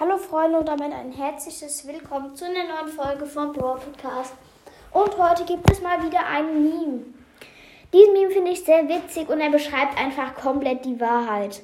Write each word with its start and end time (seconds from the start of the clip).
Hallo 0.00 0.18
Freunde 0.18 0.58
und 0.58 0.66
damit 0.66 0.92
ein 0.92 1.12
herzliches 1.12 1.86
Willkommen 1.86 2.34
zu 2.34 2.44
einer 2.44 2.64
neuen 2.64 2.88
Folge 2.88 3.26
vom 3.26 3.52
Brawl 3.52 3.78
Podcast. 3.78 4.34
Und 4.90 5.16
heute 5.16 5.44
gibt 5.44 5.70
es 5.70 5.80
mal 5.82 6.02
wieder 6.04 6.26
ein 6.26 6.64
Meme. 6.64 7.04
Diesen 7.92 8.12
Meme 8.12 8.30
finde 8.32 8.50
ich 8.50 8.64
sehr 8.64 8.88
witzig 8.88 9.28
und 9.28 9.38
er 9.38 9.50
beschreibt 9.50 9.96
einfach 9.96 10.34
komplett 10.34 10.84
die 10.84 10.98
Wahrheit. 10.98 11.62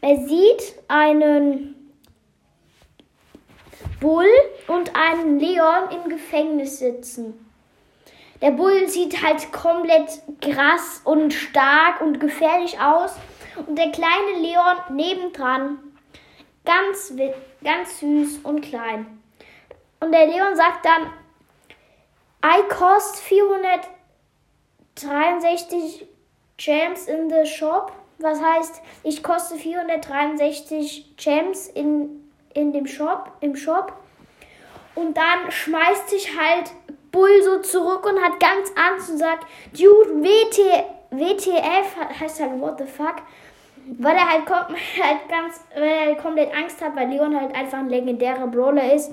Er 0.00 0.16
sieht 0.28 0.62
einen 0.86 1.92
Bull 3.98 4.30
und 4.68 4.92
einen 4.94 5.40
Leon 5.40 5.90
im 5.90 6.08
Gefängnis 6.08 6.78
sitzen. 6.78 7.34
Der 8.40 8.52
Bull 8.52 8.86
sieht 8.86 9.24
halt 9.24 9.50
komplett 9.50 10.22
krass 10.40 11.00
und 11.02 11.34
stark 11.34 12.00
und 12.00 12.20
gefährlich 12.20 12.78
aus. 12.78 13.16
Und 13.66 13.76
der 13.76 13.90
kleine 13.90 14.38
Leon 14.40 14.76
nebendran 14.96 15.91
Ganz, 16.64 17.12
ganz 17.62 18.00
süß 18.00 18.38
und 18.44 18.60
klein. 18.60 19.20
Und 20.00 20.12
der 20.12 20.26
Leon 20.26 20.56
sagt 20.56 20.84
dann, 20.84 21.12
I 22.44 22.62
cost 22.68 23.20
463 23.20 26.08
Gems 26.56 27.06
in 27.06 27.30
the 27.30 27.46
shop. 27.46 27.92
Was 28.18 28.40
heißt, 28.40 28.82
ich 29.02 29.22
koste 29.22 29.56
463 29.56 31.16
Gems 31.16 31.68
in, 31.68 32.30
in 32.54 32.72
dem 32.72 32.86
Shop, 32.86 33.32
im 33.40 33.56
Shop. 33.56 33.92
Und 34.94 35.16
dann 35.16 35.50
schmeißt 35.50 36.10
sich 36.10 36.38
halt 36.38 36.70
Bull 37.10 37.42
so 37.42 37.60
zurück 37.60 38.04
und 38.06 38.22
hat 38.22 38.38
ganz 38.38 38.70
Angst 38.76 39.10
und 39.10 39.18
sagt, 39.18 39.44
Dude, 39.72 40.22
WT, 40.22 40.58
WTF, 41.10 41.96
heißt 42.20 42.40
halt 42.40 42.60
what 42.60 42.78
the 42.78 42.86
fuck. 42.86 43.16
Weil 43.98 44.16
er 44.16 44.28
halt, 44.28 44.48
halt 44.50 45.28
ganz, 45.28 45.60
weil 45.74 45.82
er 45.82 46.06
halt 46.06 46.18
komplett 46.18 46.54
Angst 46.54 46.80
hat, 46.82 46.94
weil 46.94 47.08
Leon 47.08 47.38
halt 47.38 47.54
einfach 47.54 47.78
ein 47.78 47.88
legendärer 47.88 48.46
Brawler 48.46 48.92
ist 48.92 49.12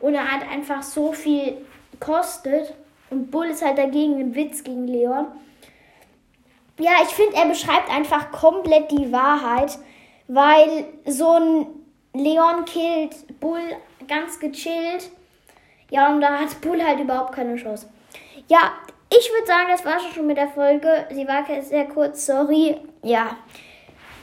und 0.00 0.14
er 0.14 0.30
halt 0.30 0.42
einfach 0.50 0.82
so 0.82 1.12
viel 1.12 1.56
kostet. 2.00 2.74
Und 3.10 3.30
Bull 3.30 3.46
ist 3.46 3.64
halt 3.64 3.78
dagegen 3.78 4.18
ein 4.20 4.34
Witz 4.34 4.64
gegen 4.64 4.86
Leon. 4.86 5.26
Ja, 6.78 6.92
ich 7.02 7.10
finde, 7.10 7.36
er 7.36 7.46
beschreibt 7.46 7.90
einfach 7.90 8.32
komplett 8.32 8.90
die 8.90 9.12
Wahrheit, 9.12 9.78
weil 10.28 10.86
so 11.06 11.32
ein 11.32 11.66
Leon 12.14 12.64
killt 12.64 13.40
Bull 13.40 13.60
ganz 14.08 14.40
gechillt. 14.40 15.10
Ja, 15.90 16.12
und 16.12 16.22
da 16.22 16.38
hat 16.38 16.60
Bull 16.60 16.82
halt 16.82 17.00
überhaupt 17.00 17.34
keine 17.34 17.56
Chance. 17.56 17.88
Ja, 18.48 18.72
ich 19.10 19.30
würde 19.30 19.46
sagen, 19.46 19.68
das 19.70 19.84
war 19.84 20.00
schon 20.00 20.26
mit 20.26 20.38
der 20.38 20.48
Folge. 20.48 21.06
Sie 21.10 21.28
war 21.28 21.44
sehr 21.62 21.86
kurz, 21.86 22.26
sorry. 22.26 22.76
Ja. 23.02 23.36